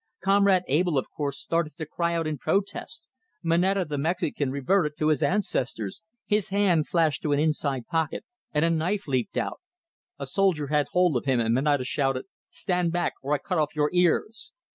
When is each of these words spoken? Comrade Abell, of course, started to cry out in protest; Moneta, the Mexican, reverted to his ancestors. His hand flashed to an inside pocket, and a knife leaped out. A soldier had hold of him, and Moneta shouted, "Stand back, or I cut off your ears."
Comrade 0.23 0.63
Abell, 0.67 0.97
of 0.97 1.11
course, 1.11 1.37
started 1.37 1.77
to 1.77 1.85
cry 1.85 2.15
out 2.15 2.25
in 2.25 2.39
protest; 2.39 3.11
Moneta, 3.43 3.85
the 3.85 3.99
Mexican, 3.99 4.49
reverted 4.49 4.97
to 4.97 5.09
his 5.09 5.21
ancestors. 5.21 6.01
His 6.25 6.49
hand 6.49 6.87
flashed 6.87 7.21
to 7.21 7.33
an 7.33 7.39
inside 7.39 7.85
pocket, 7.85 8.25
and 8.51 8.65
a 8.65 8.71
knife 8.71 9.07
leaped 9.07 9.37
out. 9.37 9.59
A 10.17 10.25
soldier 10.25 10.69
had 10.69 10.87
hold 10.93 11.15
of 11.17 11.25
him, 11.25 11.39
and 11.39 11.53
Moneta 11.53 11.83
shouted, 11.85 12.25
"Stand 12.49 12.91
back, 12.91 13.13
or 13.21 13.33
I 13.35 13.37
cut 13.37 13.59
off 13.59 13.75
your 13.75 13.91
ears." 13.93 14.51